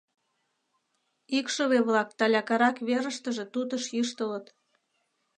[1.37, 4.45] Икшыве-влак талякарак верыштыже тутыш йӱштылыт.